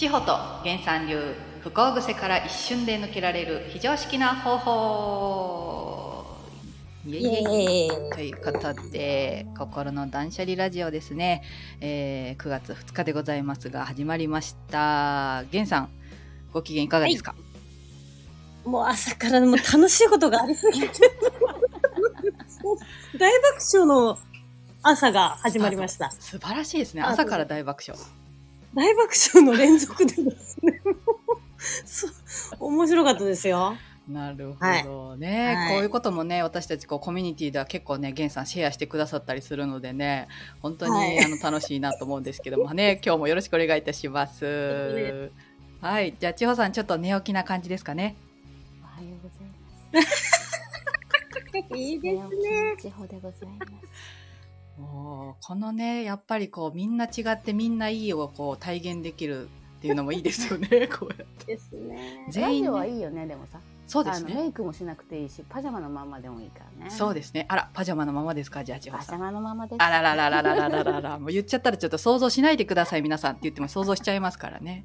[0.00, 0.32] 千穂と
[0.64, 6.24] 原産流不幸癖から一瞬で抜けられる非常識な方法
[7.04, 11.42] イエイエということで心の断捨離ラジオですね、
[11.82, 15.44] えー9月2日でございますが始まりました。
[15.52, 15.90] 源さん
[16.54, 17.34] ご機嫌いかがですか、
[18.64, 20.88] もう朝からもう楽しいことがありすぎて。
[23.18, 24.18] 大爆笑の
[24.82, 26.10] 朝が始まりました。
[26.12, 27.02] 素晴らしいですね。
[27.02, 28.02] あ朝から大爆笑
[28.74, 30.80] 大爆笑の連続でですね。
[32.58, 33.76] 面白かったですよ。
[34.08, 35.74] なるほどね、はい。
[35.74, 40.26] こういうこともね私たちこうコミュニティでは結構ね源さんシェアしてくださったりするのでね
[40.62, 41.24] 本当に、はい。
[41.24, 44.44] あの楽しいなと思うんですけどもね 今日もよろしくお願いいたします。
[44.44, 45.30] ね
[45.80, 46.14] はい。
[46.18, 48.16] じゃあ千穂さんちょっと寝起きな感じですかね。
[48.82, 50.20] おはようございます。
[51.74, 54.19] いい寝起きの地方でございます。
[54.80, 62.26] もうこのねやっぱりこうみんな違ってみんないいをこう体現できるっていうのもいいですよね こうやってですね。
[62.28, 63.60] 全員ねはいいよね、でもさ。
[63.86, 66.90] そうですねメイクもしなくていいし、パジャマのままでもいいからね。
[66.90, 68.62] そうですねあらパジャマのままですか？
[68.62, 69.82] じゃあ千穂さんパジャマのままです。
[69.82, 74.84] あらららららららららもう言っちゃったらちょっと想像しないでください皆さんって言っても想像しちゃいますからね。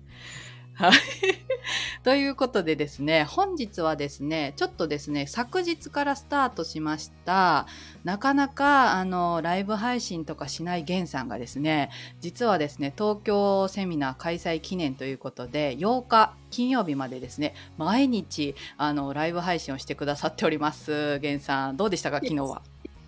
[0.76, 0.92] はい。
[2.04, 7.66] ということでですね本日はですねちょっとですね昨日からスタートしました
[8.04, 11.90] なかなかあのライブ配信とかしないゲンさんがですね
[12.22, 22.62] 実はですね東京セミナー開催記念ということで8日金曜日までですね毎日あのライブ配信をしてくださっておりますゲンさんどうでしたか昨日は？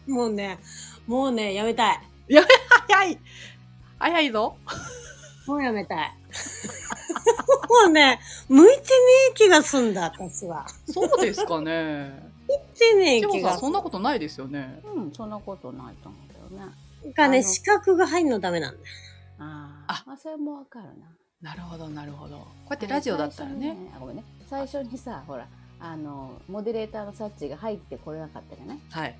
[0.07, 0.57] もうね、
[1.05, 1.99] もうね、やめたい。
[2.87, 3.19] 早い
[3.99, 4.55] 早いぞ
[5.45, 6.13] もうやめたい。
[7.85, 8.83] もうね、向いてね
[9.31, 10.65] え気がすんだ、私は。
[10.89, 12.31] そうですかね。
[12.47, 14.81] 向いてねえ気がすそんなことないですよね。
[14.83, 16.71] うん、そんなことないと思うけどね。
[17.03, 17.13] る。
[17.13, 18.85] かね、資格が入んのダメなんだよ。
[19.39, 20.03] ああ。
[20.05, 21.07] まあ、それもわかるな。
[21.41, 22.37] なるほど、なるほど。
[22.37, 23.73] こうやってラジオだったらね。
[23.75, 24.23] にあごめんね。
[24.49, 25.47] 最初にさ、ほら、
[25.79, 28.79] あの、モデレーターのサッチが入ってこれなかったじゃない？
[28.89, 29.19] はい。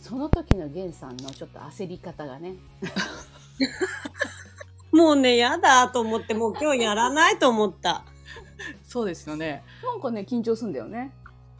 [0.00, 2.54] その時のゲンさんのちょっと焦り方がね。
[4.92, 8.04] もうね、やだと思って、もう今日やらないと思った。
[8.84, 9.62] そうですよね。
[9.82, 11.12] なんかね、緊張すんだよね。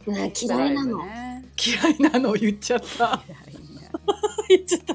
[0.05, 1.03] ね嫌いなの。
[1.03, 1.45] ね。
[1.57, 3.23] 嫌いなのを言っちゃった。
[3.27, 3.99] 嫌いな。
[4.49, 4.93] 言っちゃった。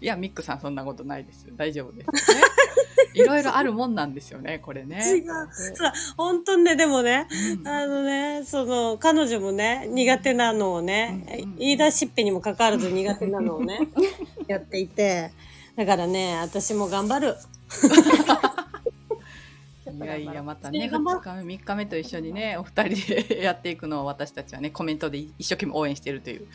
[0.00, 1.52] いや、ミックさん、そんなことないですよ。
[1.56, 2.40] 大丈夫です、ね。
[3.12, 4.98] いろいろあるもんなんですよね、これ違ね。
[4.98, 5.76] う。
[5.76, 7.26] そう、本当にね、でもね、
[7.58, 13.88] うんあのね、その、彼女もね、苦手なのをね、うんうんうん言い出しっぺにもかかわらず苦手なのをね、
[14.48, 15.32] やっていて、
[15.80, 17.36] だからね、私も頑張る。
[19.90, 26.48] いやいや、またね、頑張2日目、3日目と一緒にね、お二人でやっていくのを私たちはね、コメントで一生懸命応援しているという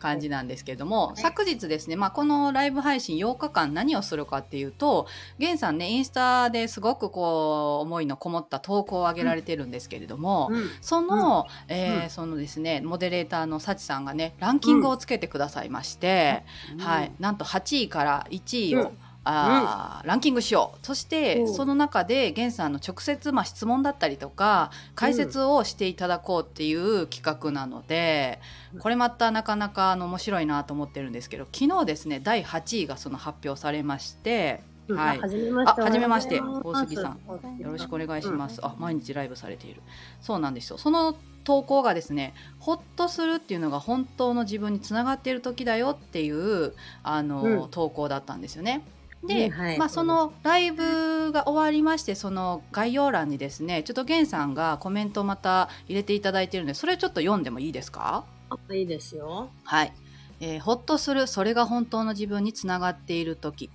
[0.00, 1.20] 感じなんですけれども、い。
[1.20, 5.06] 昨日ですね、まあ、このライブ配信8日間何をするかっていうと、
[5.38, 10.70] ゲンさんね、インスタですごくこう、思いのこもった投稿を上げられてるんですけれども、うん。
[10.80, 12.10] その、えーうん。
[12.10, 16.42] そのですね、モデレーターの幸さんがね、ランキングをつけてくださいまして、
[16.78, 18.92] はい、なんと8位から1位を、
[19.26, 28.40] うんランキングしようそして、うんその中で源さんの直接、まあ、質問だったりとか解説をしていただこうっていう企画なので、
[28.78, 35.80] これまたなかなかあの面白いなと思ってるんですけど昨日ですね第8位がその発表されまして、はいはじめまして。
[35.80, 38.60] あはじめましておはようございますよろしくお願いします。
[38.62, 39.82] あ、毎日ライブされている。
[40.20, 40.78] そうなんですよ。
[40.78, 48.82] その投稿がですね、ほっとするっていうのが本当の自分につながっている時だよっていうあの、うん投稿だったんですよね。
[49.26, 49.78] で、うんはい。
[49.78, 58.24] まあそのライブが終わりまして、その概要欄にですね、ちょっとゲンさんがコメントをまた入れていただいているので、それちょっと読んでもいいですか？
[58.48, 59.50] あいいですよ。
[59.64, 59.92] はい、
[60.40, 63.70] えーほっとするそれが本当の自分につながっている時。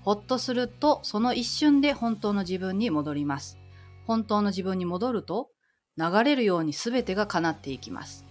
[0.00, 3.58] ほっとするとその一瞬で本当の自分に戻ります。
[4.06, 5.48] 本当の自分に戻ると
[5.96, 8.24] 流れるように全てが叶っていきます。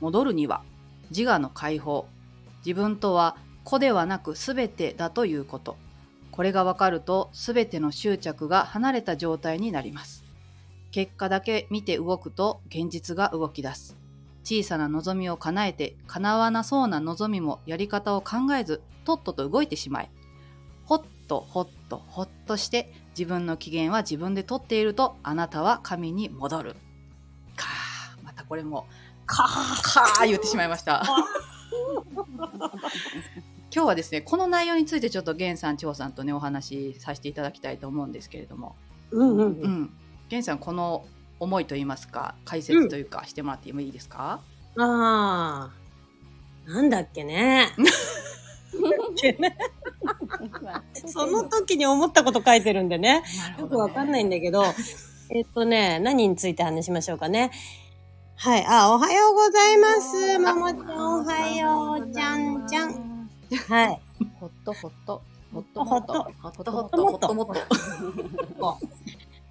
[0.00, 0.62] 戻るには
[1.10, 2.06] 自我の解放。
[2.66, 5.76] 自分とは子ではなく全てだということ
[6.32, 10.24] これが分かると全ての執着が離れた状態になります。
[10.90, 13.96] 結果だけ見て動くと現実が動き出す。
[14.42, 20.10] 小さな望みを叶えて叶わなそうな望みもやり方を考えずとっとと動いてしまえ。
[20.84, 26.76] ほっとほっとほっとして自分の機嫌は自分で取っているとあなたは神に戻る。
[27.56, 28.86] かーまたこれも
[29.26, 31.04] かーかー言ってしまいました。
[33.74, 38.76] 今日はですねこの内容についてちょっと源さん千穂さんとねお話しさせていただきたいと思うんですけれども
[39.10, 39.70] うんうんううん。
[39.84, 39.90] ん
[40.30, 41.06] 源さんこの
[41.40, 44.40] 思いといいますか解説というかしてもらってもいいですか、
[44.78, 45.70] ああ。
[46.70, 47.68] なんだっけね。
[50.94, 53.24] そ その時に思ったこと書いてるんでね。
[53.58, 53.76] よく。
[53.76, 54.64] わかんないんだけど、
[55.30, 57.50] えっとね、何について話しましょうかね。
[58.36, 58.64] はい。
[58.66, 60.38] あ、おはようございます。
[60.38, 62.14] ももちゃん、おはよう。
[62.14, 63.11] ちゃんちゃん。
[63.56, 64.00] はい。
[64.40, 65.22] ほっとほっと。
[65.52, 66.12] ほっとほっと。
[66.12, 68.78] ほっとほっとほっともっと。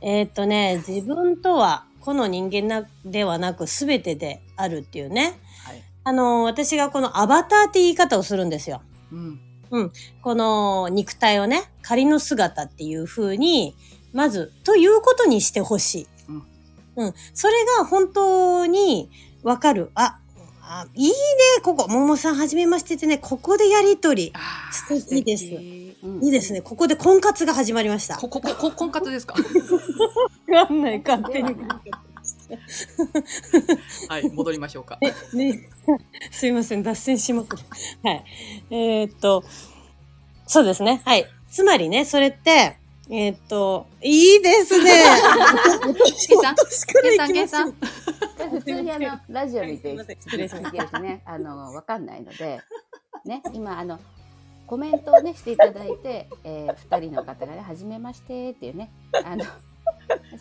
[0.01, 5.39] えっとね、自分とは、この人間なではなく全てであるっていうね。
[5.65, 5.83] はい。
[6.03, 8.81] あの、私がこのアバターって言い方をするんですよ。
[9.11, 9.91] うん。
[10.21, 13.75] この肉体をね、仮の姿っていう風に、
[14.11, 16.07] まず、ということにしてほしい。
[16.27, 17.05] うん。
[17.05, 17.13] うん。
[17.33, 19.09] それが本当に
[19.43, 19.91] わかる。
[19.95, 20.19] あ、
[20.73, 21.13] あいいね、
[21.63, 21.89] ここ。
[21.89, 24.31] ももさんはじめましてってね、ここでやりとり。
[24.71, 25.43] 素敵です
[26.01, 26.61] うんいいですね。
[26.61, 28.15] ここで婚活が始まりました。
[28.15, 29.35] こ、こ、こ、こ、婚活ですか？
[30.49, 31.55] わかんない、 勝手に。
[34.07, 34.97] はい、戻りましょうか。
[35.33, 35.69] ね、
[36.31, 37.63] すいません、脱線しまくる。
[38.03, 38.23] はい。
[38.69, 39.43] えーっと、
[40.47, 41.01] そうですね。
[41.03, 41.25] はい。
[41.49, 42.77] つまりね、それって、
[43.13, 44.89] えーっと、いいですね。
[46.25, 46.95] ケイさん私か。
[48.49, 52.61] 普通にあの、ラジオ見て、失礼しま聞いてるとね、あの、わかんないので、
[53.25, 53.99] ね、今、あの、
[54.65, 58.89] コメントをね、していただいて、えー、二人の方がね、はじめましてっていうね、
[59.25, 59.43] あの、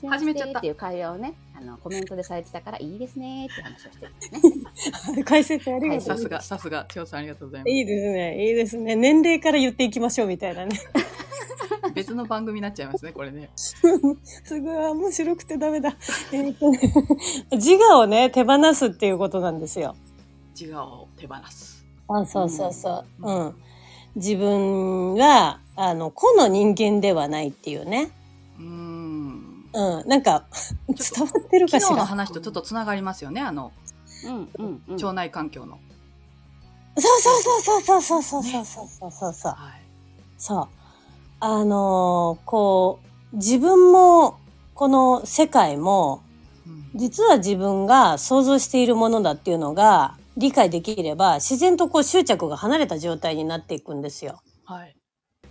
[0.08, 5.24] はめちゃったっていう会話をね、あの、コメントでされてたから、いいですねっていう話をしてるんですね。
[5.26, 6.22] 解説ありがとうございます。
[6.22, 8.46] さすが、さすが、千代さんありがとうございまいいですね。
[8.46, 8.94] いいですね。
[8.94, 10.78] 年齢から言っていきましょうみたいなね。
[11.90, 11.94] す。
[11.96, 13.50] 別の番組になっちゃいますね、これね。
[13.56, 13.76] す
[14.60, 15.96] ごい面白くてダメだ。
[16.32, 16.78] えーっとね、
[17.52, 19.94] 自我をね、手放すっていうことなんですよ。
[20.58, 21.84] 自我を手放す。
[22.08, 23.26] あ、そうそうそう。
[23.26, 23.54] ううんん。
[24.16, 28.10] 自分は、あの、個の人間ではないっていうね。
[28.58, 29.66] うーん。
[29.72, 30.08] うん。
[30.08, 30.44] なんか、
[30.88, 32.06] 伝わってるかし昨日のら。
[32.06, 33.72] 話とちょっとつながりますよね、あの、
[34.26, 34.94] うん、うん、うん。
[34.96, 35.78] 腸内環境の。
[36.98, 39.52] そうそうそうそうそうそうそうそうそうそうそう。
[39.52, 39.82] はい。
[40.36, 40.68] そう。
[41.40, 43.00] あのーこ
[43.32, 44.38] う、自分も、
[44.74, 46.22] この世界も、
[46.66, 54.42] うん実は自分が想像しているものだっていうのが理解できれば、自然とこう執着が離れた状態になっていくんですよ。
[54.64, 54.96] はい。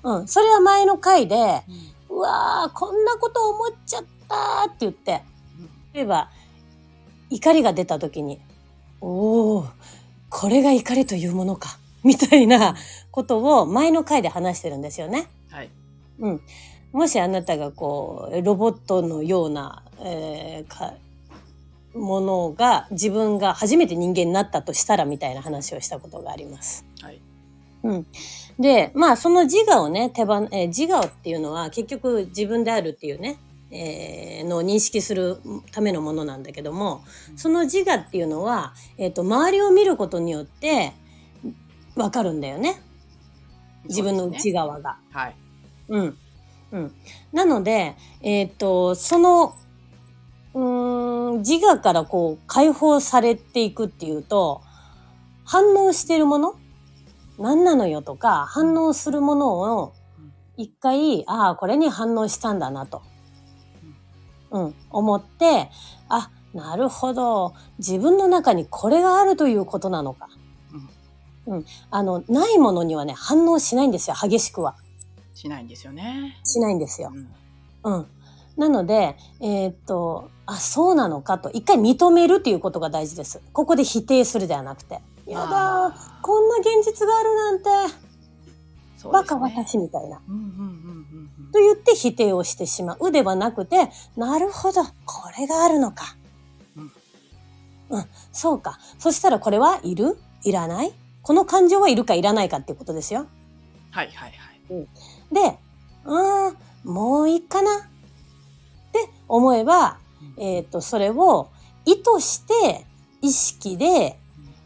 [0.04, 0.28] うん。
[0.28, 5.22] それは前の回で、うんうわー、こんなこと思っちゃったーって言って、
[5.94, 6.30] 例えば、
[7.30, 8.40] 怒りが出た時に、
[9.00, 9.68] おー、
[10.30, 12.76] これが怒りというものか、みたいな
[13.12, 15.28] ことを前の回で話してるんですよね。
[15.52, 15.70] はい。
[16.20, 16.42] うん。
[16.92, 20.94] もしあなたがこう、ロボットのような、えーか、
[21.94, 26.86] ものが、自分が初めて人間になったとしたらみたいな話をしたことがあります。
[27.02, 27.20] はい。
[27.84, 28.08] うん。
[28.60, 33.38] で、まあ、その自我をね、手放、えー自我っていうのは結局自分であるっていうね、
[33.72, 35.38] えーのを認識する
[35.72, 37.04] ためのものなんだけども、
[37.36, 40.94] その自我っていうのは、えっ、と、周りを見ることによって、
[41.96, 42.82] わかるんだよね。
[43.86, 44.98] 自分の内側が。
[45.12, 45.36] はい。
[45.90, 46.18] うん。
[46.72, 46.96] うん。
[47.34, 49.56] なので、えっ、と、その、
[50.54, 54.62] うーん、自我からこう解放されていくっていうと、
[55.46, 56.56] 反応してるもの
[57.40, 59.94] 何なのよとか、反応するものを
[60.58, 63.02] 一回、ああ、これに反応したんだなと。
[64.52, 65.70] うん、思って、
[66.10, 67.54] あ、なるほど。
[67.78, 70.28] 自分の中にこれがあるということなのか。
[71.48, 71.66] うん。
[71.92, 74.76] あの、ないものにはね、反応しないんですよ、激しくは。
[75.34, 76.38] しないんですよね。
[76.44, 77.12] しないんですよ
[77.84, 77.90] う。
[77.90, 78.08] んうん。
[78.58, 83.42] なので、えーっと、あ、そうなのかと、一回認めるっていうことが大事です。
[83.54, 85.02] ここで否定するではなくて。
[85.26, 87.70] やだこんな現実があるなんて、
[89.12, 89.38] バカ。
[89.38, 90.18] 私みたいな。
[90.18, 94.92] と言って否定をしてしまうではなくて、なるほど、こ
[95.38, 96.16] れがあるのか。
[96.76, 96.92] うん
[97.92, 98.78] うん、そうか。
[98.98, 100.18] そしたらこれはいる？
[100.44, 100.94] いらない？
[101.22, 103.28] この感情はいるかいらないかっていうことですよ。
[103.92, 104.88] はいはいはい。
[105.34, 105.58] で、
[106.06, 107.82] うーん、もういいかなっ
[108.92, 109.98] て思えば、
[110.38, 111.50] えっ、と、それを
[111.86, 112.86] 意図して、
[113.22, 114.20] 意識で、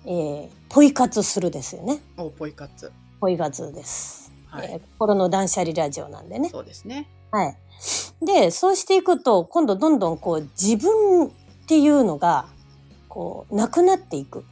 [0.05, 2.01] えーポイ活するですよね。
[2.17, 2.91] おポイ活。
[3.19, 4.33] ポイ活です。
[4.47, 4.71] はい。
[4.71, 6.49] えー心の断捨離ラジオなんでね。
[6.49, 7.07] そうですね。
[7.29, 7.57] はい。
[8.25, 11.29] で、そうしていくと、今度どんどんこう自分っ
[11.67, 12.47] ていうのが、
[13.07, 14.43] こう、なくなっていく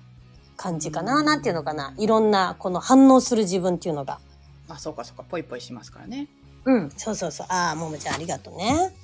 [0.61, 1.23] 感じかな。
[1.23, 1.95] なんていうのかな。
[1.97, 4.19] いろんな、この反応する自分っていうのが。
[4.69, 5.23] あ、そうかそうか。
[5.23, 6.27] ポイポイしますからね。
[6.65, 6.91] うん。
[6.95, 7.47] そうそうそう。
[7.49, 8.95] ああ、ももちゃんありがとうね。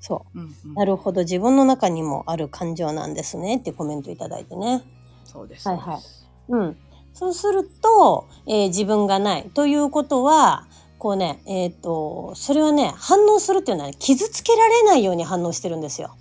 [0.00, 0.38] そう。
[0.40, 0.74] うんうん。
[0.74, 1.20] なるほど。
[1.20, 3.58] 自分の中にもある感情なんですね。
[3.58, 4.82] ってコメントいただいてね。
[5.24, 5.68] そうです。
[5.68, 6.76] はいはいそうん。
[7.12, 9.48] そうすると、えー自分がない。
[9.54, 10.66] ということは、
[10.98, 16.16] こうね、えっ、と、それはね、反応するっていうのは、ね、傷つけられないように反応してるんですよ。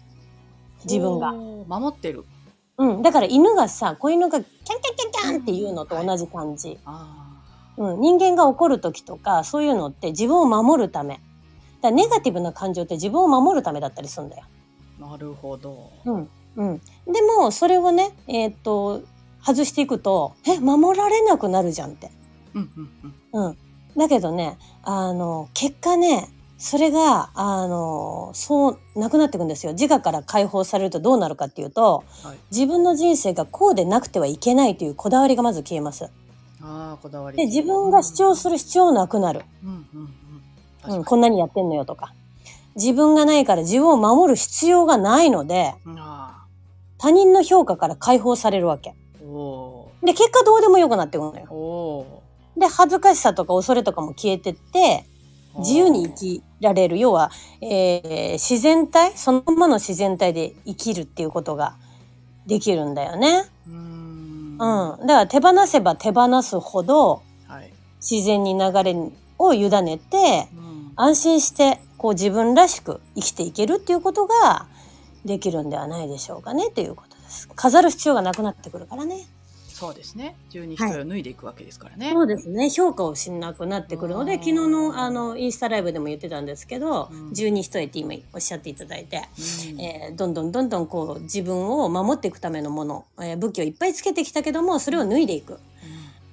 [0.83, 1.33] 自分が。
[1.33, 2.25] 守ってる。
[2.79, 3.01] うん。
[3.01, 6.79] だから犬がさ、子犬がキャンキャンキャンキャンっていうのと同じ感じ。
[6.85, 7.43] あ
[7.77, 11.21] ううん、人間が怒る時とかそういうのって自分を守るため
[11.81, 14.43] だネガティブな感情って自分を守るためだったりするんだよ。
[14.99, 15.91] なるほど。
[16.03, 19.01] うんうん、でもそれをね、えーっと
[19.41, 22.11] 外していくとえ守られなくなるじゃんって。
[22.53, 23.47] うんうんうん。
[23.47, 23.57] うん、
[23.97, 26.27] だけどねあの結果ね
[26.61, 32.37] それがあのそうなくなっていくんですよ自我から解放されるとどうなるかっていうとはい。
[32.51, 36.11] 自分の人生がこうでなくてはいけないというこだわりがまず消えます。
[36.61, 37.37] ああ、こだわり。
[37.37, 39.87] で自分が主張する必要なくなる、うん
[40.87, 41.03] うんうん。
[41.05, 42.13] こんなにやってんのよとか
[42.75, 45.73] 自分がないから自分を守る必要がないので
[46.97, 48.93] 他人の評価から解放されるわけ。
[50.03, 52.21] で結果どうでもよくなってくるのよ
[52.57, 55.05] で恥ずかしさとか恐れとかも消えてって
[55.53, 55.59] お。
[55.61, 61.75] 自由に生きられる要は、えー自然体そのままの自然体で生きるっていうことが
[62.45, 63.45] できるんだよね。
[63.67, 64.57] うーん。
[64.59, 67.71] うん、だから手放せば手放すほどはい。
[68.01, 68.95] 自然に流れ
[69.37, 70.91] を委ねてうん。
[70.95, 74.67] 安心してこう自分らしく生きていけるっていうことが
[75.25, 77.47] できるんではないでしょうかねということです。
[77.55, 79.27] 飾る必要がなくなってくるからね。
[79.79, 80.35] そうですね。
[80.49, 82.11] 十二人を脱いでいくわけですからね。
[82.11, 82.69] そうですね。
[82.69, 84.39] 評価をしなくなってくるのでうん。
[84.39, 87.33] 昨日のあのインスタライブでも言ってたんですけど、うん。
[87.33, 89.21] 十二人って今おっしゃっていただいて、
[89.71, 89.79] うん。
[89.79, 95.59] えーどんどんどんどんこう自分を守っていくためのもの、えー武器をいっぱいつけてきたけどもそれを脱いでいく。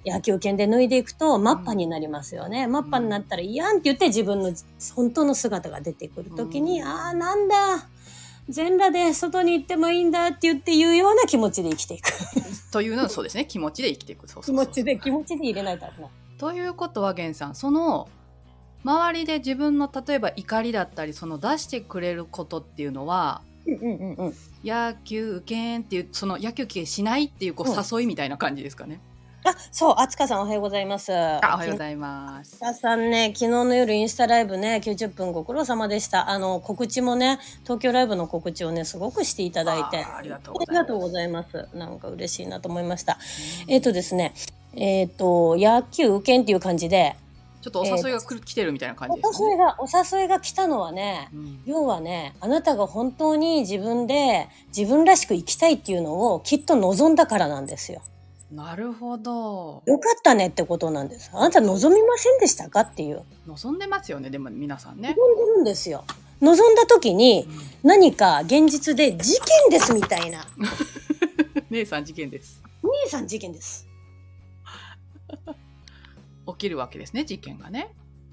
[0.04, 4.52] 野球拳で脱いでいくとマッパになりますよね、マッパになったらいやんって言って自分の
[4.94, 6.88] 本当の姿が出てくる時に、うん。
[6.88, 7.88] ああなんだ。
[8.48, 12.08] 全裸で外に行ってもいいんだって言って言うような気持ちで生きていく
[12.76, 13.46] というのはそうですね。
[13.46, 14.28] 気持ちで生きていく。
[14.28, 16.10] そう気そうそう持ちで気持ちで入れないと危ない。
[16.36, 18.06] ということは源さんその
[18.84, 29.00] 周りで自分の例えば怒りだったりその出してくれることっていうのはうんうんうんうん野球けんっていうその野球けしないっていうこううん誘いみたいな感じですかね。
[29.46, 31.14] あ、そう、あつかさんおはようございます。
[31.14, 32.56] ああおはようございます。
[32.56, 36.30] あつかさんね、昨日の夜インスタライブね、90分ご苦労様でした。
[36.30, 40.04] あの、告知もね、東京ライブの告知をね、すごくしていただいて。
[40.04, 40.38] あありが
[40.84, 41.68] とうございます。
[41.74, 43.18] なんか嬉しいなと思いました。
[43.68, 44.34] えっ、とですね、
[44.74, 47.16] えっ、と、野球券っていう感じで、
[47.66, 49.50] ちょっとお誘いが来る来てるみたいな感おじですかね。
[49.50, 49.88] 誘いが、お
[50.18, 58.02] 誘いが来たのはね、うん要はね、あなたが本当に自分で自分らしく生きたいっていうのをきっと望んだからなんですよ。
[58.50, 59.82] なるほど。
[59.86, 61.30] よかったねってことなんです。
[61.34, 63.24] あなた望みませんでしたかっていう。
[63.46, 65.14] 望んでますよねでも皆さんね。
[65.16, 66.04] 望んでるんですよ。
[66.40, 67.48] 望んだ時に
[67.82, 70.46] 何か現実で事件ですみたいな。
[71.70, 72.62] 姉さん事件です。
[72.82, 73.88] 兄さん事件です。
[76.46, 77.90] 起きるわけですね事件がね。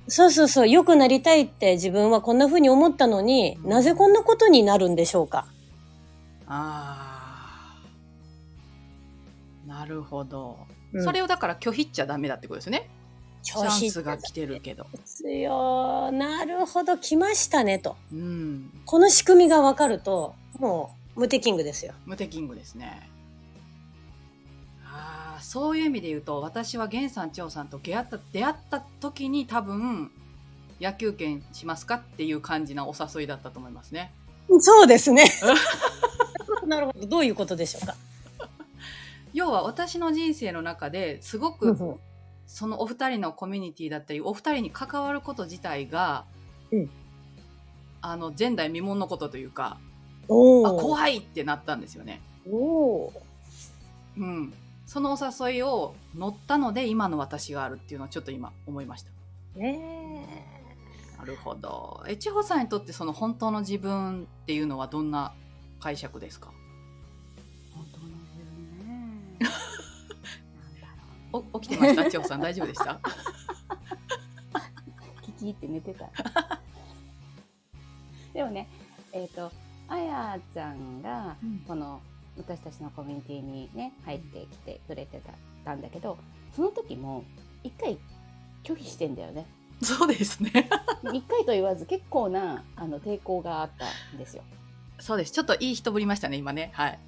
[0.08, 0.68] そうそうそう。
[0.68, 5.48] 良くなりたいって自分はこんな風に思ったのに、なぜこんなことになるんでしょうか。
[6.46, 7.23] ああ。
[9.74, 10.58] なるほど。
[10.94, 12.88] うんそれをだから拒否っちゃダメだってことですね。
[13.42, 14.86] チャンスが来てるけど。
[14.94, 16.12] ですよ。
[16.12, 17.00] なるほど。
[17.00, 17.98] 来ましたねと。
[18.14, 18.70] うん。
[18.86, 21.94] この仕組みがわかると、もう無敵キングですよ。
[22.06, 23.10] 無敵キングですね。
[24.86, 30.12] ああ、そういう意味で言うと、私は源さん、張さんと出会った、出会った時に多分、
[30.80, 34.12] 野球券しますかっていう感じなお誘いだったと思いますね。
[34.60, 35.26] そうですね。
[36.68, 37.08] なるほど。
[37.08, 37.96] どういうことでしょうか？
[39.34, 41.76] 要は私の人生の中ですごく
[42.46, 46.26] そのお二人のコミュニティだったりお二人に関わること自体が、
[46.72, 46.90] うん
[48.06, 49.78] あの前代未聞のことというか
[50.28, 50.68] おお。
[50.68, 52.20] あ怖いってなったんですよね。
[52.52, 53.14] おお。
[54.18, 54.54] うん、
[54.86, 59.10] そのお誘いを乗ったので今の私があるっていうのはちょっと今思いました。
[59.58, 60.28] ね
[61.18, 62.04] なるほど。
[62.06, 65.34] え千穂さんにとってその本当の自分っていうのはどんな
[65.80, 66.52] 解釈ですか？
[71.34, 73.00] お起きてました千穂さん大丈夫でした？
[75.26, 76.10] 聞き入って寝てた。
[78.34, 78.70] でもね、
[79.12, 79.52] えっ、と、
[79.88, 81.36] あやちゃんが、
[81.68, 82.02] この
[82.38, 85.34] 私たちのコミュニティにね、入ってきてくれてた
[85.66, 86.18] たんだけど、
[86.56, 87.24] その時も
[87.64, 87.98] 一回
[88.64, 89.46] 拒否してんだよね。
[89.82, 90.70] そうですね。
[91.14, 93.86] 一回と言わず結構なあの抵抗があった
[94.16, 94.44] んですよ。
[95.00, 95.32] そうです。
[95.32, 96.72] ちょっといい人ぶりましたね今ね。
[96.74, 97.00] はい。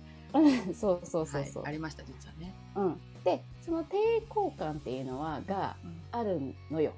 [0.73, 1.63] そうそうそうそう。
[1.63, 2.53] はい、ありました実はね。
[2.75, 3.95] うん、でその抵
[4.29, 5.75] 抗感っていうのはが
[6.11, 6.93] あるのよ。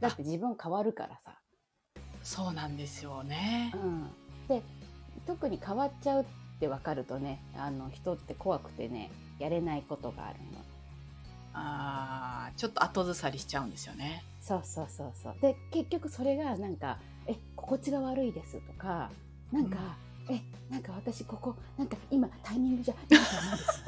[0.00, 1.38] だって自分変わるからさ。
[2.22, 3.78] そうなんですよねう。
[3.78, 4.10] ん、
[4.48, 4.62] で
[5.24, 6.24] 特に変わっちゃうっ
[6.58, 10.58] て分かるとねあの人って怖くてねやれないことがあるの。
[11.54, 14.22] ああ、ちょっと後ずさりしちゃうんですよね。
[14.40, 15.36] そうそうそうそう。
[15.40, 19.10] で結局それがなんか「え心地が悪いです」とか
[19.52, 19.96] 「なんか、
[20.28, 23.84] えなんか私ここなんか今タイミングじゃないと思うんです」。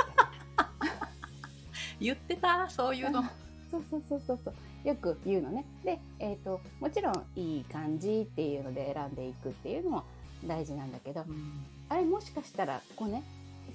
[2.00, 3.22] 言ってたそういうの。
[3.70, 4.88] そうそうそうそうそう。
[4.88, 5.64] よく言うのね。
[5.84, 10.04] で、えー、ともちろんいい感じっていうので選んでいくっていうのも
[10.46, 11.64] 大事なんだけどうん。
[11.88, 13.22] あれもしかしたらこうね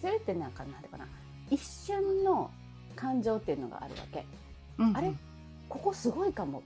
[0.01, 1.05] それってなんかなんていうかな。
[1.49, 2.49] 一瞬の
[2.95, 4.25] 感情っていうのがあるわけ。
[4.79, 5.13] うんあれ
[5.69, 6.63] ここすごいかも。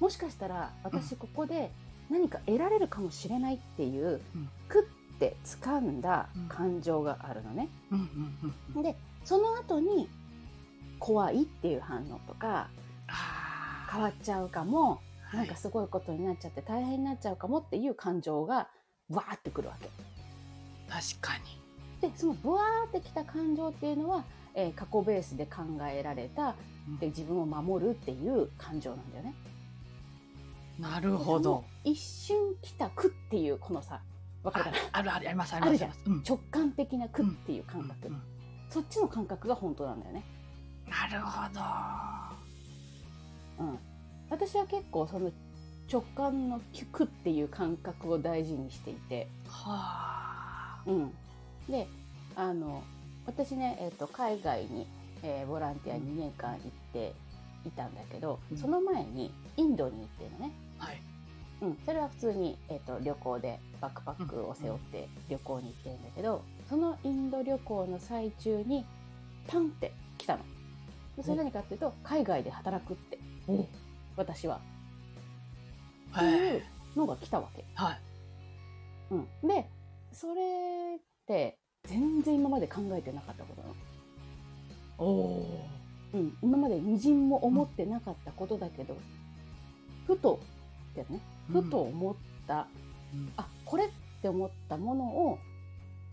[0.00, 1.70] もしかしたら私ここで
[2.08, 4.48] 何か得られるかもしれないっていう、うん。
[4.68, 4.80] く
[5.14, 8.82] って掴んだ感情があるのね、うんうんうん。
[8.82, 10.08] でその後に
[10.98, 12.68] 怖いっていう反応とか
[13.08, 18.68] あ変わっちゃうかも、ーなんかすごいことになっちゃって大変になっちゃうかもっていう感情が
[19.08, 19.88] わーってくるわけ。
[20.88, 21.60] 確かに。
[22.00, 24.24] でそのブワーってきた感情っていうのは、
[24.54, 26.54] えー過去ベースで考えられた
[26.88, 26.98] うん。
[26.98, 29.34] で自分を守るっていう感情なんだよね。
[30.78, 31.64] なるほど。
[31.84, 34.00] 一瞬来た苦っていうこのさ
[34.42, 34.76] わかるかな？
[34.92, 35.84] あるあるありますあります。
[36.06, 36.22] うん。
[36.26, 38.22] 直感的な苦っていう感覚、うんうん。
[38.70, 40.24] そっちの感覚が本当なんだよね
[40.90, 41.42] なるほ
[43.58, 43.64] ど。
[43.64, 43.78] うん、
[44.30, 45.30] 私は結構その
[45.90, 50.82] 直感の苦っていう感覚を大事にしていて、はあ。
[50.86, 51.14] うん、
[51.68, 51.88] で
[52.36, 52.82] あの
[53.26, 54.86] 私ね、えー、と海外に、
[55.22, 56.60] えーボランティア2年間行っ
[56.92, 57.12] て
[57.66, 58.56] いたんだけど、うん。
[58.56, 61.02] その前にインドに行ってるのね、はい。
[61.60, 68.84] うん、それは普通に、えー、と旅行でバックパックを背負って旅行に行ってるんだけど、そのインド旅行の最中に
[69.46, 70.44] パンって来たの。
[71.18, 73.18] でそれ何かっていうと海外で働くって
[74.16, 74.60] 私は。
[76.16, 76.62] っていう
[76.96, 77.64] のが来たわけ。
[77.74, 78.00] はい。
[79.10, 79.68] うん、で
[80.12, 83.74] それって全然今まで考えてなかったことなの。
[84.98, 85.68] おお
[86.14, 88.96] うん、今までみじんも思ってなかったことだけど、
[90.06, 90.40] ふと
[90.92, 91.20] ってね。
[91.52, 92.14] ふと思っ
[92.46, 92.68] た、
[93.12, 93.32] うん。
[93.36, 93.88] あこれっ
[94.22, 95.38] て思ったものを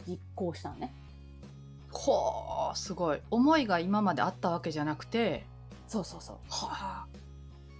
[0.07, 0.91] 実行したのね
[2.05, 3.21] ほうすごい。
[3.31, 5.45] 思いが今まであったわけじゃなくて。
[5.87, 6.35] そうそうそう。
[6.49, 7.07] はあ。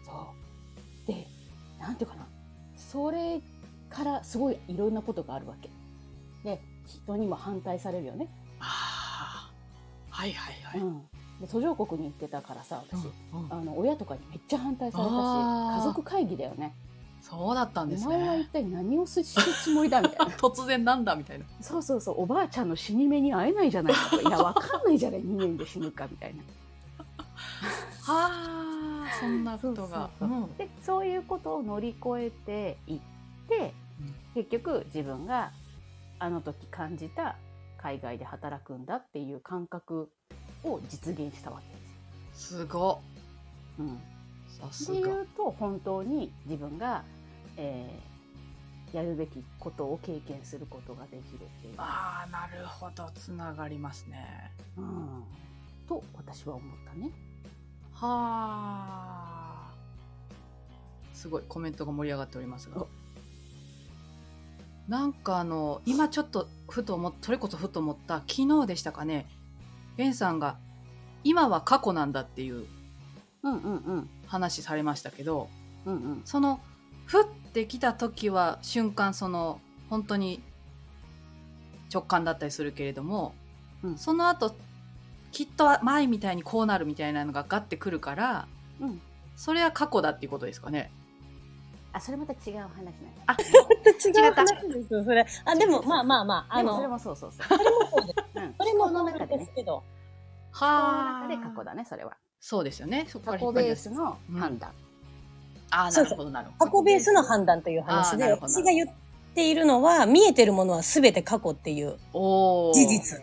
[0.06, 1.08] そう。
[1.08, 1.28] で
[1.80, 2.28] なんていうかな。
[2.76, 3.42] それ
[3.90, 5.70] からすごいいろんなことがあるわけ。
[6.44, 8.28] で人にも反対されるよね、
[8.60, 10.14] あー。
[10.14, 11.02] はいはいはい、うん、
[11.42, 13.54] で途上国に行ってたからさ私、うんうん。
[13.54, 16.76] あの親とかにめっちゃ反対されたし家族会議だよね
[17.28, 20.34] そうだったんですお前は一ね体何をするつもりだみたいな。
[20.38, 21.46] 突然なんだみたいな。
[21.60, 24.22] そうそうそうおばあちゃんの死に目に会えないじゃないかと。
[24.22, 26.44] いやわかんないじゃない2年で死ぬかみたいな。
[28.04, 30.10] はあそんなことが。
[30.60, 33.00] でそういうことを乗り越えていっ
[33.50, 33.74] て
[34.36, 35.52] 結局自分が
[36.20, 37.38] あの時感じた
[37.78, 40.12] 海外で働くんだっていう感覚
[40.64, 42.58] を実現したわけです。
[42.60, 43.02] すご
[43.80, 43.98] うん、っ
[44.48, 47.04] さですいがうと本当に自分が、
[47.58, 48.16] えー
[48.96, 53.10] やるべきことを経験することができるっていう、ああなるほど。
[53.14, 54.52] つながりますね。
[54.78, 55.24] うん、
[55.86, 57.12] と私は思ったね。
[57.92, 59.74] はあ
[61.14, 62.84] すごいコメントが盛り上がっておりますが。
[62.84, 62.88] お。
[64.88, 69.26] なんかあの今ちょっとふと思っそれこそふと思った昨日でしたかね。
[69.98, 70.58] ベンさんが
[71.26, 72.66] 今は過去なんだっていう
[73.44, 74.10] うんうんうん。
[74.28, 75.50] 話されましたけど
[75.86, 76.22] うんうん。
[76.24, 76.62] その
[77.12, 80.42] 降ってきた時は瞬間その本当に
[81.94, 83.36] 直感だったりするけれども、
[83.84, 84.56] うんその後
[85.32, 88.48] きっと前みたいにこうなるみたいなのがガッてくるから
[88.80, 89.02] うん
[89.36, 90.92] それは過去だっていうことですかね。
[91.92, 92.94] あそれまた違う話なんだ
[93.28, 95.26] あ 違う話ですよ、それ。
[95.46, 97.58] あ、でも、まあまあまあ、あの、でもそれもそうそうそう。
[97.58, 98.26] それもそうです。
[98.36, 99.52] うん、それものそう中です。
[99.56, 99.76] けど。
[99.76, 99.84] 思
[100.54, 102.18] 考のは中で過去だね、それは。
[102.42, 103.06] そうですよね。
[103.08, 104.74] そこベースの判断。
[105.72, 106.72] ああ、なるほど、なるほど。
[106.72, 108.90] 過去ベースの判断という話で、私が言っ
[109.34, 113.20] ているのは、見えてるものは全て過去っていう事実。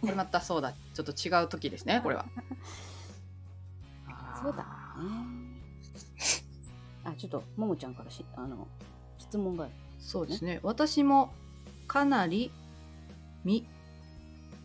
[0.00, 0.72] これまたそうだ。
[0.94, 2.26] ちょっと違う時ですね、これは。
[4.42, 4.64] そうだね。
[7.04, 8.66] あ、ちょっと、ももちゃんからし、あの、
[9.18, 9.72] 質問がある。
[9.98, 10.60] そうですね。
[10.62, 11.30] 私も
[11.88, 12.50] かなり
[13.44, 13.66] み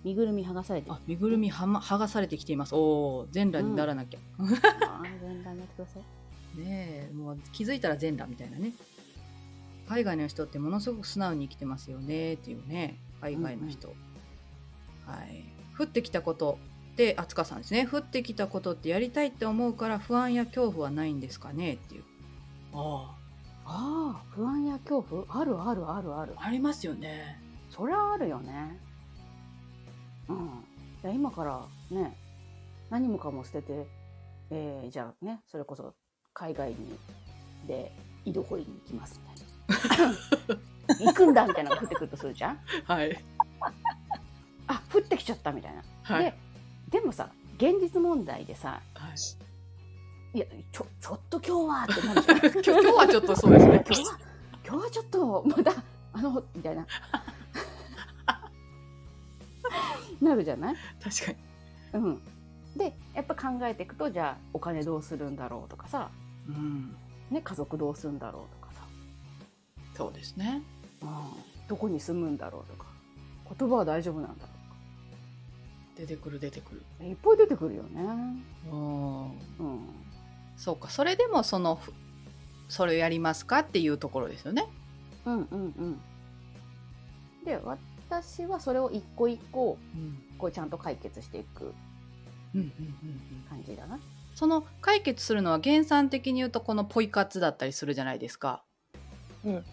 [0.04, 1.00] 身ぐるみ剥がされてるあ。
[1.08, 2.76] 身ぐるみは、ま、剥がされてきています。
[2.76, 4.19] おお、全裸にならなきゃ。
[4.39, 4.47] あー
[5.21, 6.04] 全然やってください。
[6.60, 7.00] ねえ、
[7.36, 8.74] もう気づいたら全裸みたいなね。
[9.88, 13.89] 海外の人ってものすごく素直に生きてますよねっていうね、海外の人。
[13.89, 13.94] は
[15.24, 15.44] い。
[15.78, 16.60] 降ってきたこと
[16.94, 17.88] って、あつかさんですね。
[17.88, 22.04] 降ってきたことってやりたいって思うから不安や恐怖はないんですかねっていう。
[22.74, 23.17] あ
[23.65, 25.26] ああ、不安や恐怖？
[25.30, 26.46] あるあるあるあるあ、。
[26.46, 27.39] ありますよね。
[27.70, 28.80] そりゃあるよね。
[30.30, 30.38] うん。
[30.38, 30.39] い
[31.04, 32.15] や今からね、
[32.89, 33.88] 何もかも捨てて、
[34.52, 35.94] えー、じゃあね、それこそ
[36.34, 36.76] 海外に
[37.67, 37.91] で
[38.26, 40.15] 井戸掘りに行きますみたいな。
[41.12, 43.24] 行くんだみたいなのが降ってくるとするじゃんはい。
[44.67, 45.82] あ、降ってきちゃったみたいな。
[46.04, 46.24] はい。
[46.89, 50.38] で、でもさ、現実問題でさ、はい。
[50.38, 54.17] いやちょちょっと今日はってなるじゃん 今日はちょっとそうですね今日は
[54.65, 55.74] 今日はちょっとまだ
[56.13, 56.88] あのみたいな
[60.21, 60.76] なるじゃない？
[61.04, 61.38] 確かに
[61.93, 62.21] うん
[62.78, 66.10] でやっぱ考えていくとじゃあお金どうするんだろうとかさ、
[66.47, 66.95] うん
[67.32, 68.82] ね、家族どうするんだろうとかさ、
[69.96, 70.62] そうですね。
[71.02, 71.10] うん、
[71.67, 72.91] どこに住むんだろうとか。
[73.58, 74.52] 言葉は大丈夫なんだろ
[75.96, 76.82] 出てくる出てくる。
[77.00, 78.02] うかいっぱい出てくるよね。
[78.72, 79.24] うん。
[79.24, 79.32] うん。
[80.58, 80.89] そうか。
[80.89, 81.94] それでもそのふ
[82.70, 84.67] それをやりますかっていうところですよね。
[85.26, 86.02] うんうんうん。
[87.46, 90.17] で私はそれを一個一個うん。
[90.38, 91.74] こうちゃんと解決していく
[92.56, 93.46] うんうんうんうん。
[93.50, 94.00] 感じだな。
[94.36, 98.63] その解決するのは原産的に言うとこのポイ活だったりするじゃないですか。
[99.46, 99.65] うん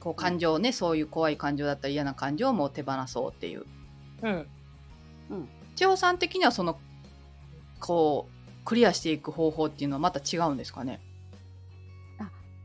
[0.00, 3.64] こう感情ね、そういう怖い感情だったり嫌な感情をもう手放そうっていう。
[4.22, 4.46] うん。
[5.76, 6.78] 千穂さん的にはその
[7.80, 11.00] こうクリアしていく方法っていうのはまた違うんですかね？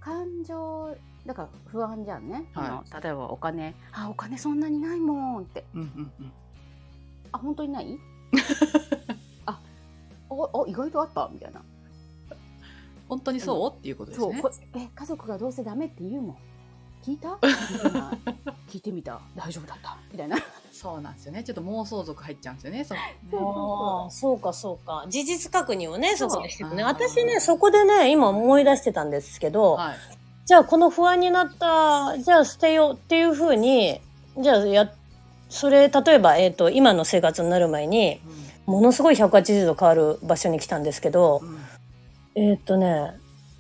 [0.02, 6.32] 感情だから不安じゃんね、はいあの例えばお金あお金そんなにないもんってうんうんうん。
[7.32, 7.98] あ本当にない？
[10.46, 11.30] あおお意外とあった？
[11.32, 11.62] みたいな。
[13.08, 14.40] 本当にそう、っていうことですね。
[14.42, 16.38] そうこえ家族がどうせダメって言うもん。
[17.04, 17.30] 聞いた？
[17.42, 18.12] 聞いてな。
[18.14, 19.20] い聞いてみた。
[19.36, 19.98] 大丈夫だった？
[20.12, 20.38] みたいな。
[20.72, 21.44] そうなんですよね。
[21.44, 22.84] ちょっと妄想族入っちゃうんですよね。
[22.84, 22.94] そ
[23.36, 25.06] のああ、そうかそうか。
[25.10, 26.84] 事実確認をね、そそうこでしてるね。
[26.84, 29.96] 私ね、そこでね、今思い出してたんですけど、はい。
[30.46, 34.00] じゃあこの不安になった、じゃあ捨てようっていうふうに、
[34.38, 34.92] じゃあや、
[35.50, 38.20] それ、例えば、えっ、と、今の生活になる前に、
[38.70, 41.60] ものすごい180度変わる場所に来たんですけどう、んうん
[42.36, 43.14] えっ、とね、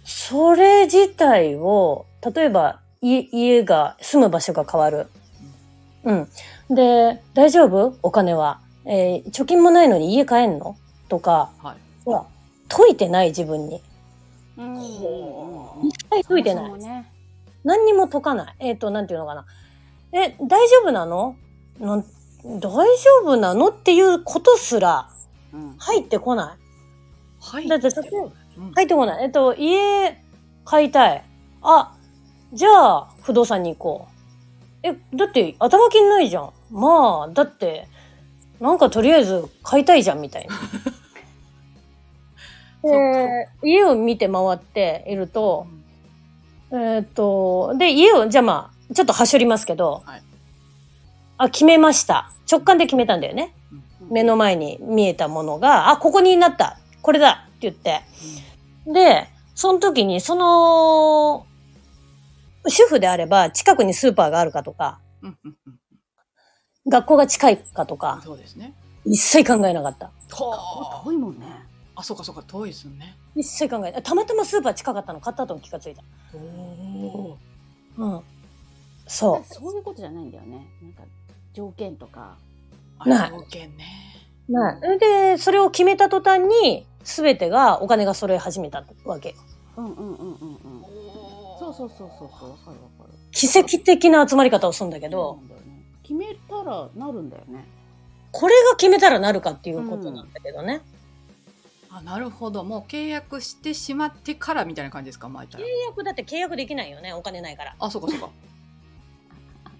[0.06, 5.08] それ自体を、例えば、い家が、住む場所が変わる。
[6.04, 6.28] うん。
[6.70, 7.98] で、大丈夫？
[8.04, 8.62] お金は。
[8.86, 10.78] えー貯金もないのに家帰んの？
[11.10, 11.78] とか、はい。
[12.06, 12.26] ほら、
[12.70, 13.30] 解いてない？
[13.30, 13.82] 自分に。
[14.58, 14.80] うん
[15.88, 16.72] 一回解いてない
[17.64, 18.56] 何にも解かない。
[18.60, 19.46] えっ、と、なんていうのかな。
[20.14, 21.36] え、大丈夫なの？
[21.80, 22.06] なん
[22.44, 22.80] 大丈
[23.24, 25.10] 夫なのっていうことすら
[25.54, 26.60] うん入ってこない？
[27.42, 27.68] はい。
[27.68, 28.18] だって例えば
[28.58, 29.24] うん入ってこない。
[29.24, 30.18] えっと、家
[30.66, 31.24] 買いたい。
[31.62, 31.96] あ、
[32.54, 34.08] じゃあ、不動産に行こ
[34.84, 34.88] う。
[34.88, 36.52] え、だって頭金ないじゃん。
[36.72, 37.88] まあ、だって、
[38.60, 40.56] なんかとりあえず買いたいじゃん、みたいな。
[42.90, 45.68] で家を見て回っていると、
[46.72, 50.22] えーっと、で、家を、じゃあまあ、ちょっとはしょりますけど、はい
[51.40, 52.30] あ、決めました。
[52.52, 53.56] 直感で決めたんだよね。
[54.12, 56.78] 目の前に見えたものが、あ、ここになった。
[57.02, 58.02] これだって言って。
[58.86, 61.48] で、その時に、その、
[62.68, 65.00] 主婦であれば、近くにスーパーがあるかとか、
[66.86, 68.74] 学校が近いかとうんか、そうですね。
[69.06, 70.12] 一切考えなかった。
[70.36, 71.46] は遠いもんね
[71.96, 73.16] あ、そうかそうか、遠いですよね。
[73.38, 74.04] 一切考えない。
[74.04, 76.04] たまたまスーパー近かったの買った後に気がついた。
[76.34, 77.38] おお。
[77.98, 78.22] うん。
[79.10, 81.02] そそういうことじゃないんだよねなんか
[81.54, 82.38] 条件とか
[83.00, 83.86] あ条件ね。
[84.50, 84.54] う。
[84.54, 89.36] なで、それを決めた途端に、すべてが、お金が揃え始めたわけ。
[89.78, 95.60] うんうんうんうんうんおそうそうそうそうそうわかるわかる奇跡的な集まり方をするんだけど、ね
[96.04, 97.64] 決めたらなるんだよね
[98.32, 100.82] これが決めたらなるかっていうことなんだけどね。
[101.92, 102.64] あ、なるほど。
[102.64, 105.68] もう契約してしまってからみたいな感じですか、前たら契。
[105.88, 107.76] 約だって契約できないよね、お金ないから。
[107.80, 108.30] あ、そうかそうか。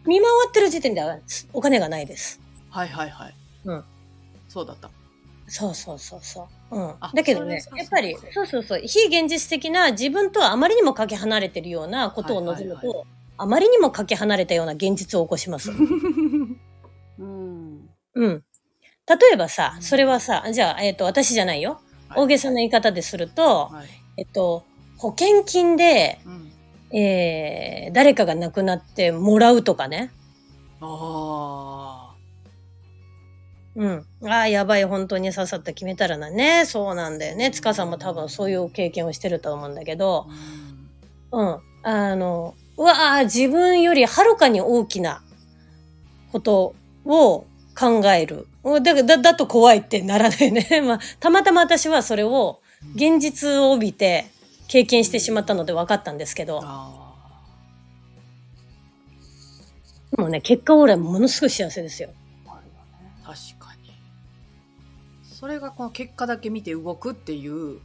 [0.10, 1.20] 見回ってる時点では
[1.54, 2.42] お金がないです。
[2.72, 3.36] はいはいはい。
[3.66, 3.84] うん。
[4.48, 4.90] そうだった。
[5.48, 6.76] そうそうそうそう。
[6.76, 7.12] うんあ。
[7.14, 15.70] だけどねやっぱりそうか、そうそう非現実的な自分とはあまりにもかけ離れてるようなことを望むはいはいはと、あまりにもかけ離れたような現実を起こします。
[17.20, 18.44] うんうん。
[19.08, 21.82] 例えばさ、それはさ、じゃあ、えっ、と、私じゃないよ。
[22.16, 23.88] 大げさな言い方ですると、はい。
[24.18, 24.64] えっと、
[24.98, 26.52] 保険金で、うん。
[26.92, 30.12] えー、誰かが亡くなってもらうとかね。
[30.82, 32.16] あ
[33.76, 34.06] うん。
[34.26, 36.66] ああ、やばい、本当にささっと決めたらなね。
[36.66, 37.52] そうなんだよね。
[37.52, 40.28] 塚さんも多分そういう経験をしてると思うんだけど
[41.32, 41.48] あ。、うん。
[41.48, 41.60] うん。
[41.84, 45.22] あの、うわあ、自分よりはるかに大きな
[46.32, 46.76] こと
[47.06, 47.46] を
[47.78, 48.48] 考える。
[48.64, 50.68] うんだだだと怖いってならないね。
[50.86, 52.60] まあ、たまたま私はそれを
[52.96, 54.26] 現実を帯びて
[54.70, 57.10] 経験してしまったので分かったんですけど、あ
[60.18, 62.10] もうね、結果オーライものすごい幸せですよ。
[62.48, 63.34] あるよねあ。
[63.34, 63.92] 確かに。
[65.24, 67.80] それがこの結果だけ見て動くっていう。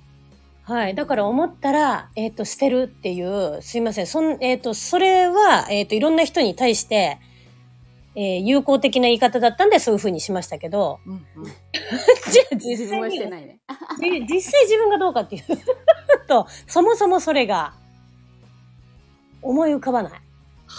[0.62, 0.94] はい。
[0.94, 4.06] だから思ったら、えっ、と、捨てるっていう、すいません。
[4.06, 7.18] そん、えっ、と、それは、えっ、と、いろんな人に対して、
[8.16, 11.44] えー有効的な言い方だったんでそういう風にしましたけど、うんうん。
[11.44, 13.18] じゃあ実際に。
[13.18, 13.60] ね。
[13.98, 15.44] じ実際自分がどうかっていう。
[16.28, 17.74] と、そもそもそれが
[19.42, 20.12] 思い浮かばない。
[20.12, 20.20] は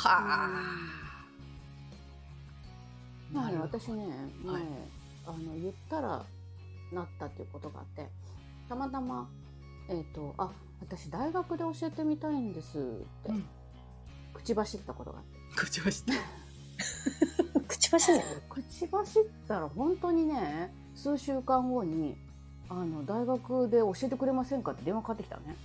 [0.05, 0.49] あ。
[3.31, 4.05] まあね、私ね、
[4.43, 4.63] 前、はい。
[5.27, 6.25] あの言ったら
[6.93, 8.07] なったっていうことがあって。
[8.69, 9.27] たまたま
[9.89, 12.81] えっ、とあ私大学で教えてみたいんですっ
[13.23, 13.45] て、うん。
[14.33, 15.39] 口走ったことがあって。
[15.55, 16.13] 口をして。
[17.67, 22.15] 口走る口走ったら本当にね数週間後に
[22.69, 25.55] あの大学で教えてくれませんかって電話かかってきたのね。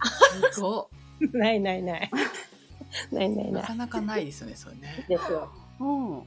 [0.53, 0.88] すご
[1.33, 2.11] ないないない。
[3.12, 3.53] ないないい。
[3.53, 3.61] な。
[3.61, 5.07] ないかなかないですよね、それね。
[5.09, 5.51] ですよ。
[5.81, 6.23] うん、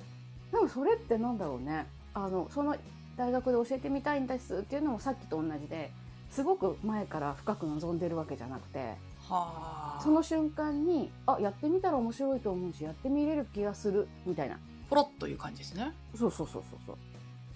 [0.52, 2.76] でもそれってなんだろうねあのその
[3.15, 5.91] 大学で教えてみたいんですっていうのもさっきと同じで
[6.32, 8.96] すごく前から深く望んでるわけじゃなくて
[9.30, 10.02] はあ。
[10.02, 14.58] その瞬間にあやってみたら面白いと思うしやってみれる気がするみたいな
[14.89, 15.93] ポロッという感じですね。
[16.15, 16.98] そうそうそうそうそう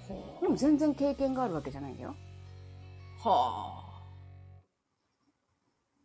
[0.08, 2.16] ほでも全然経験があるわけじゃないんだよ、
[3.24, 3.84] は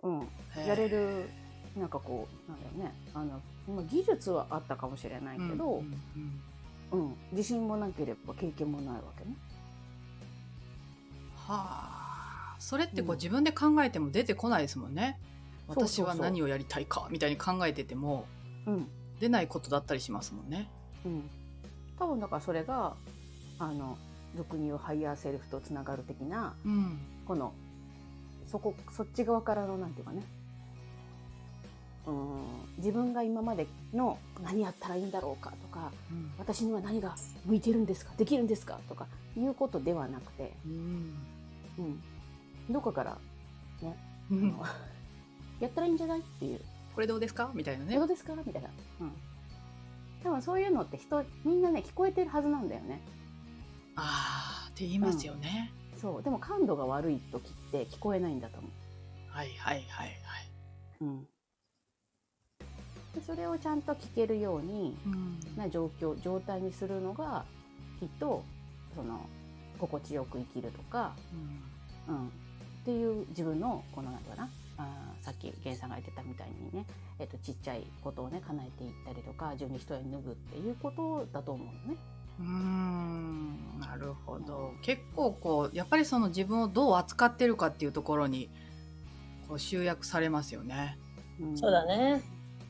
[0.03, 0.21] うん、
[0.57, 0.61] あ。
[0.61, 1.31] やれる
[1.77, 3.41] なんかこうなんだろうねあの
[3.75, 6.43] まあ技術はあったかもしれないけど、ううんん
[6.91, 9.37] うん自信もなければ経験もないわけね。
[11.37, 12.57] はあ。
[12.59, 15.19] それってこううん自分で考えても出てこないですもんね。
[15.69, 18.27] 私は何をやりたいかみたいに考えてても
[18.67, 18.89] うん
[19.21, 20.69] 出ないことだったりしますもんね。
[21.05, 21.23] うん、
[21.99, 22.95] 多分だからそれが
[23.59, 23.97] あの
[24.37, 26.99] 俗に言うハイヤーセルフとつながる的なうん。
[27.27, 27.53] この
[28.47, 30.23] そこそっち側からのなんていうかね。
[32.07, 32.43] うん。
[32.79, 36.33] 自分が今までの何やったらいいんだろうかとかうん。
[36.39, 37.15] 私には何が
[37.47, 38.13] 向いてるんですか？
[38.17, 38.81] できるんですか？
[38.89, 41.15] とかいうことではなくて、うん。
[41.79, 42.03] うん、
[42.71, 43.19] どこかから、
[43.85, 43.93] あ
[44.31, 44.49] うん。
[44.51, 44.65] の
[45.61, 46.21] やったらいいんじゃない？
[46.21, 46.61] っていう。
[46.95, 47.51] これどうですか？
[47.55, 47.95] みたいなね。
[47.97, 48.09] どう。
[48.09, 48.35] ですか？
[48.35, 48.69] みたいな、
[49.01, 49.13] うん、
[50.23, 53.01] 多分そういうのって人みんなね聞こえてるはずなんだよね。
[53.97, 55.73] ああって言いますよね。
[56.01, 56.23] そう。
[56.23, 58.69] でも感度が悪い時って聞こえないんだと思
[59.29, 60.17] はいはいはいはい。
[61.01, 61.21] う、うん、
[63.15, 65.57] でそれをちゃんと聞けるようにうん。
[65.57, 67.45] な状況状態にするのが
[68.01, 68.43] きっと
[68.95, 69.21] その
[69.79, 71.15] 心地よく生きるとか、
[72.09, 72.15] うん。
[72.15, 72.31] うん、っ
[72.85, 74.51] ていう自分のこのなんていうかな
[74.83, 76.87] あーさっき源さんが言ってたみたいにね、
[77.19, 81.99] えっとちっちゃいことをね叶えていったりとか十二一重に脱ぐっていうことだと思うのね。
[82.41, 88.49] うーんなるほど結構こうやっぱりその自分をどう扱ってるかっていうところに
[89.49, 90.99] こう集約されますよね。
[91.41, 92.23] うんそうだね。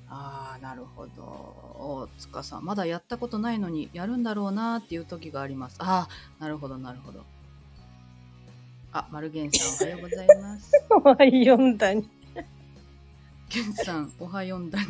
[0.09, 5.77] ああなるほど大塚さんまだやったことないのにやるんだろうなっていう時があります。
[5.79, 7.25] ああなるほどなるほど。
[8.95, 10.71] あ丸源さんおはようございます。
[11.45, 12.09] 読んだに。
[13.55, 14.87] 源さんおはよんだに。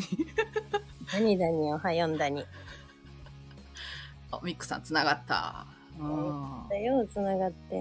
[1.12, 2.45] 何だにおは読んだに。
[4.33, 5.67] あミックさんつながった。
[6.01, 7.77] うんだよ、つながって。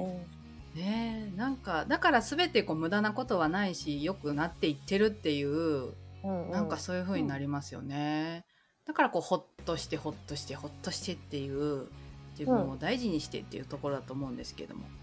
[0.75, 6.51] ねえなんかだから全てこう無駄なことはないし良くなっていってるっていううん、うん。
[6.51, 8.45] なんかそういう風になりますよね、
[8.85, 11.87] だからこうホッとしてホッとしてホッとしてっていう
[12.37, 15.00] 自分を大事にしてっていうところだと思うんですけどもう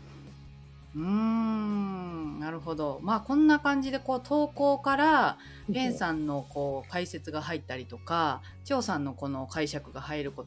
[0.96, 3.00] ーんなるほど。
[3.02, 10.46] まあこんな感じでこう投稿からゲンさんのこう解説が入ったりとか千代さんのこの解釈が入るこ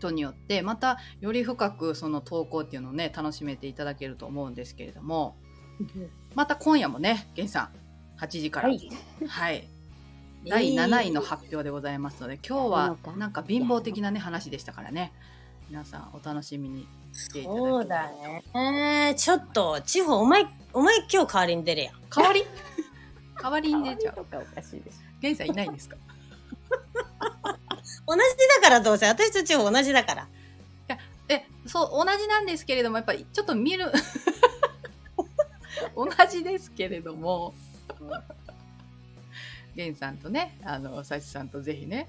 [0.00, 5.36] とによってまたより深くその投稿っていうのをね楽しめていただけると思うんですけれども
[6.34, 7.70] また今夜もねゲンさん
[8.20, 8.68] 8時から。
[8.68, 8.90] はい。
[9.26, 9.68] はい。
[10.46, 15.12] 第7位の発表でございますので今日はなんか貧乏的なね話でしたからね
[15.68, 18.42] 皆さんお楽しみにしていただそうだね。
[18.54, 21.94] えー、ちょっと、地方、お前、お前今日代わりに出るやん。
[22.14, 22.44] 代わり？
[23.40, 25.96] 代わりに出ちゃうおかしいでしゲンさんいないんですか？
[28.06, 28.20] 同じ
[28.56, 29.06] だからどうせ。
[29.06, 30.28] 私と地方同じだから。
[31.30, 33.92] えそう同じなんですけれどもやっぱりちょっと見る
[35.94, 37.52] 同じですけれども
[39.76, 42.08] ゲンさんとねあのサチさんとぜひね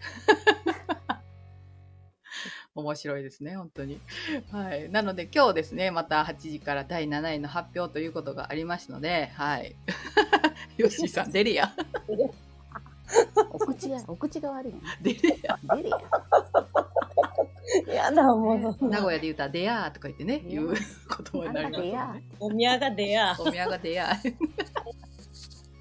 [2.76, 4.00] 面白いですね本当に。
[4.52, 4.90] はい。
[4.90, 9.76] なので今日ですねまた8時から第7位の発表ということがありますのではい。
[10.78, 12.34] ヨッシーさん出るやょ
[13.52, 15.98] お口がお口が悪いの出るや出るや
[17.88, 18.90] やだ、もう。
[18.90, 20.80] 名古屋で言うたら「出やー」とか言ってね言う言
[21.42, 22.24] 葉になりますよね。
[22.40, 23.36] お宮が出や。
[23.38, 24.18] お宮が出や。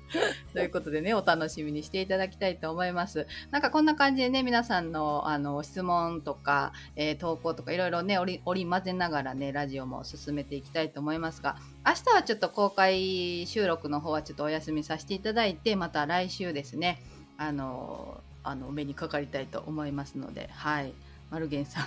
[0.53, 3.27] ということでね、お楽しみにしていただきたいと思います。
[3.51, 17.03] なんかこんな感じでね、皆さんのあの質問とか、えー投稿とかいろいろね、織り織り交ぜながらね、ラジオも進めていきたいと思いますが、明日はちょっと公開収録の方はちょっとお休みさせていただいて、また来週ですね、
[17.37, 20.93] あの、あの、お目にかかりたいと思いますので、はい。
[21.31, 21.85] マルゲンさん。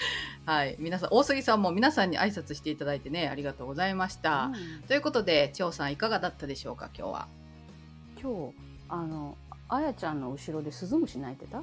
[0.46, 0.76] はい。
[0.78, 4.44] 皆さん、大杉さんも皆さんに挨拶していただいてね、ありがとうございました。
[4.44, 7.28] うんということで、千代さんいかがだったでしょうか、今日は？
[8.22, 8.54] 今日
[8.88, 9.36] あの
[9.68, 11.62] あやちゃんの後ろでスズムシ鳴いてた？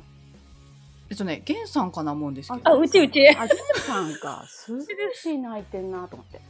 [1.09, 3.27] えっとね、ゲンさんかな思うんですけあ、ど、うちうち。
[3.29, 6.41] あジェさんかスズムシ鳴いてんなと思って、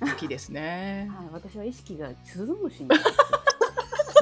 [0.00, 1.10] 好きですね。
[1.14, 2.90] はい、私は意識がスズムシに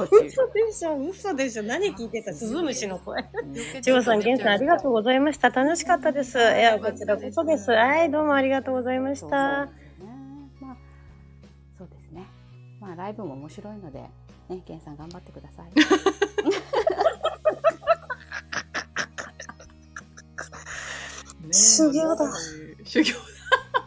[0.01, 0.07] 嘘
[0.53, 1.63] でしょ、嘘でしょ。
[1.63, 2.33] 何聞いてた？
[2.33, 3.21] スズムシの声。
[3.21, 5.49] うんジョーさん、ゲンさん、ありがとうございました。
[5.49, 6.37] 楽しかったです。
[6.37, 7.71] いや、こちらこそです。
[7.71, 9.67] はい、どうもありがとうございました。
[9.67, 10.13] そうですね
[10.61, 10.77] まあ
[11.77, 12.25] そうですね
[12.79, 13.99] まあライブも面白いので
[14.49, 15.65] ねゲンさん頑張ってください
[21.47, 22.31] ね修行だ。
[22.83, 23.13] 修行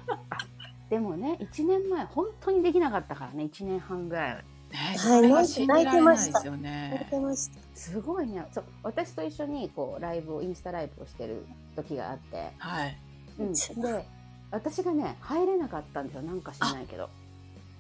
[0.91, 4.79] でもね1年前本当にできなかったからね1年半ぐらいね。
[4.79, 7.09] はいそれが信じられないですよね。
[7.75, 12.97] すごいねそう私と一緒にこうライブをインスタライブをしてる時があって、はい。
[13.39, 14.07] うん、で
[14.51, 17.11] 私がね入れなかったんですよなんか知らないけど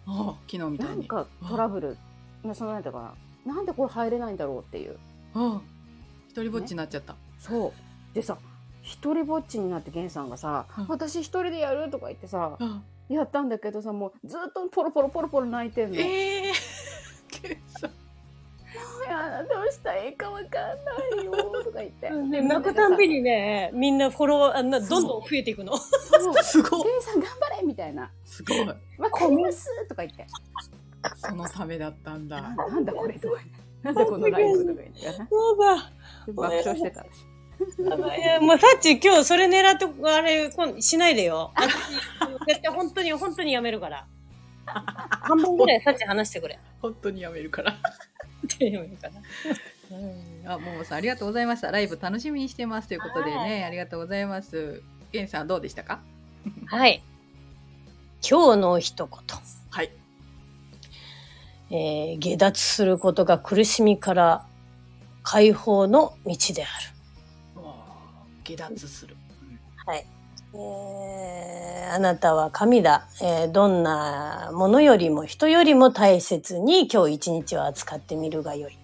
[0.06, 1.08] あ昨日みたないんに。
[1.08, 1.96] かトラブル
[2.44, 3.14] ねそのなんていうか
[3.46, 4.98] ななんでこれ入れないんだろうっていう
[5.34, 5.60] あ
[6.28, 7.16] 一人ぼっちになっちゃった。
[7.38, 8.38] そうでさ
[8.82, 15.96] 一人ぼっちになってゲンさんがさうん「私一人でやる」とか言ってさあやったんだけどさもうずっとポロポロポロポロ泣いてんの。
[15.96, 16.35] ええー。
[19.42, 20.50] どうしたらいいかわかん
[21.16, 21.32] ないよ
[21.64, 22.10] とか言って。
[22.10, 25.76] で、泣くたんびにね、みんなフォロワー、あなどんどん増えていくの。
[26.42, 28.10] すごいゲンさん頑張れみたいな。
[28.24, 28.66] すごい。
[28.98, 30.26] わかりますとか言って。
[31.16, 32.40] そのためだったんだ。
[32.40, 33.40] ななんだこれとか。
[33.82, 35.00] なんだこのライブとか言って。
[35.30, 35.92] そうだ。
[36.32, 37.04] 爆笑してた。
[37.04, 41.52] いや、もうさっち今日それ狙って、あれ、こんしないでよ。
[41.56, 41.72] 私
[42.46, 44.06] 絶対本当に、本当にやめるから。
[44.66, 46.58] 半分ぐらいさっち話してくれ。
[46.80, 47.76] 本当にやめるから。
[48.44, 49.08] ってやめるか
[50.44, 50.54] ら。
[50.54, 51.70] あ、ももさんありがとうございました。
[51.70, 54.82] ライブ楽しみにしてますということではね、ありがとうございます。
[55.12, 56.00] ゲンさんどうでしたか？
[56.66, 57.02] はい。
[58.28, 59.18] 今日の一言。
[59.70, 59.90] はい。
[61.70, 64.46] えー下脱することが苦しみから
[65.22, 67.62] 解放の道である。
[68.44, 69.16] 下脱する。
[69.84, 70.06] はい。
[70.58, 78.76] えーあなたは神だ、えーどんなものよりも人よりも大切に今日一日を扱ってみるがよい。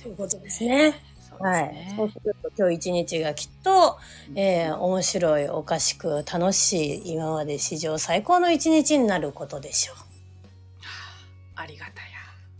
[0.00, 0.94] ということですね。
[1.28, 1.64] そうではい。
[1.64, 1.94] すね。
[1.96, 3.98] そうすると今日一日がきっと、
[4.36, 9.96] えー面白い、おかしく、楽しい、今まで史上最高の一日になることでしょう。
[11.56, 11.92] ありがた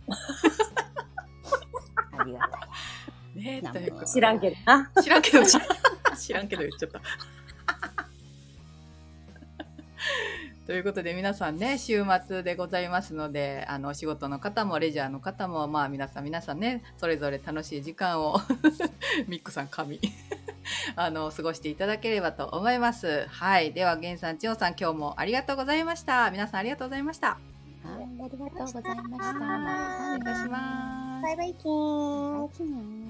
[2.19, 2.61] ありがたい。
[3.45, 3.51] や。
[3.53, 4.91] ね、なんということで知らんけどな。
[5.01, 5.67] 知らんけど、知らん
[6.17, 7.01] 知らんけど言っちゃった。
[10.65, 18.39] ということで皆さんね週末でございますのであのお仕事の方もレジャーの方もまあ皆さん皆さんねそれぞれ楽しい時間を
[19.27, 19.99] ミックさん神
[20.95, 23.27] あの過ごしていただければと思います。
[23.27, 23.73] はい。
[23.73, 26.31] では源さん千代さん今日もありがとうございました。
[26.31, 27.27] 皆さんありがとうございました。
[27.27, 28.79] はい、ありがとうございました。
[28.79, 28.93] お願
[30.33, 31.23] いします。
[31.23, 31.53] バイバイ。
[31.53, 32.39] キーン。
[32.39, 32.45] は
[33.01, 33.04] い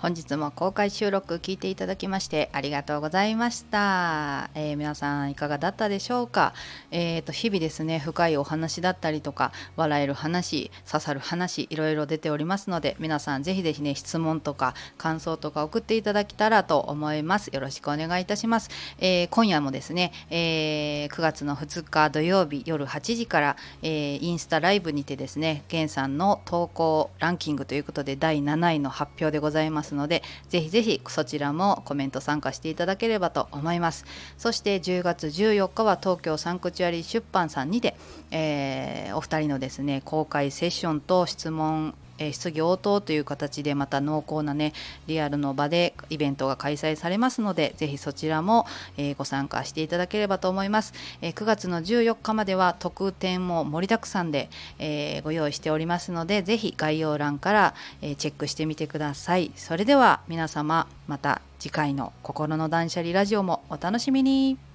[0.00, 6.54] 本日も公開収録聞いていただきましてありがとうございました、えー皆さんいかがだったでしょうか、
[6.90, 17.48] えーと日々ですね深いお話だったりとか笑える話刺さる話いろいろ出ておりますので皆さんぜひぜひね質問とか感想とか送っていただけたらと思います。
[17.48, 29.89] よろしくお願いいたします、えー今夜もですね、えー9月の2日土曜日夜8時から、えインスタライブにてですねゲンさんの投稿ランキングということで第7位の発表でございます。
[29.94, 34.04] のでぜひぜひそちらもコメント参加していただければと思います。
[34.38, 37.96] そして10月14日は東京サンクチュアリ出版さんにて、
[38.30, 44.72] えーお二人のですね公開セッションと質問え質疑応答という形でまた濃厚なね
[45.08, 59.50] リアルの場でイベントが開催されますのでぜひそちらも、えご参加していただければと思います、え9月の14日までは特典も盛りだくさんで、えご用意しておりますのでぜひ概要欄から、えチェックしてみてください。
[59.56, 64.69] それでは皆様また次回の心の断捨離ラジオもお楽しみに。